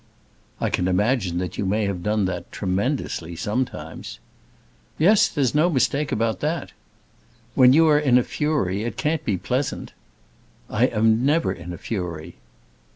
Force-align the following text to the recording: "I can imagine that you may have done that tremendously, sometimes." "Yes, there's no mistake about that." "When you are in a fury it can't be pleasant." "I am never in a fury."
"I 0.59 0.71
can 0.71 0.87
imagine 0.87 1.37
that 1.37 1.59
you 1.59 1.65
may 1.67 1.85
have 1.85 2.01
done 2.01 2.25
that 2.25 2.51
tremendously, 2.51 3.35
sometimes." 3.35 4.17
"Yes, 4.97 5.27
there's 5.27 5.53
no 5.53 5.69
mistake 5.69 6.11
about 6.11 6.39
that." 6.39 6.71
"When 7.53 7.71
you 7.71 7.87
are 7.87 7.99
in 7.99 8.17
a 8.17 8.23
fury 8.23 8.81
it 8.81 8.97
can't 8.97 9.23
be 9.23 9.37
pleasant." 9.37 9.93
"I 10.71 10.87
am 10.87 11.23
never 11.23 11.53
in 11.53 11.71
a 11.71 11.77
fury." 11.77 12.37